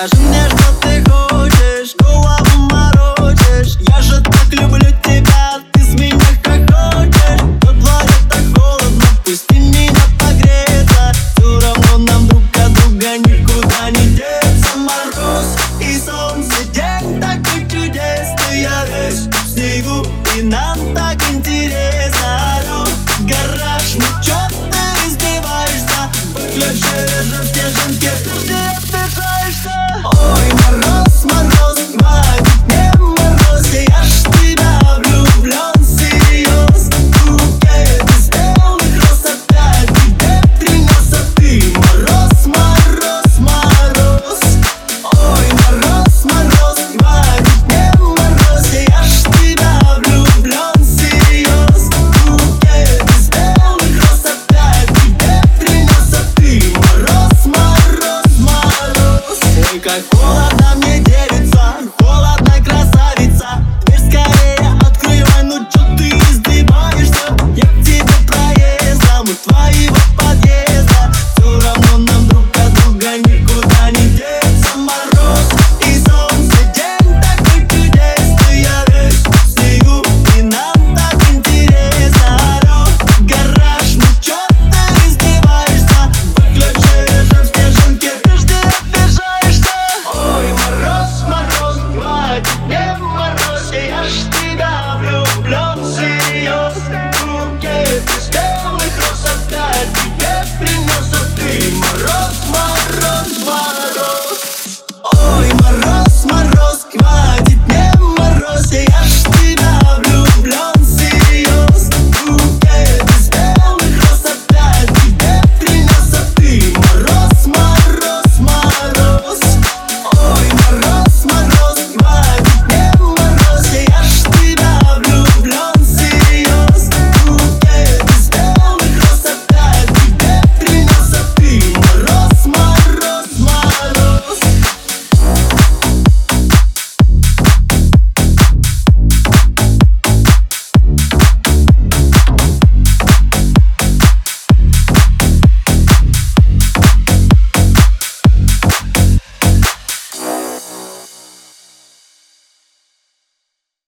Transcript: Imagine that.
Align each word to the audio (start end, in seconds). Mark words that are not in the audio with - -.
Imagine 0.00 0.30
that. 0.30 0.49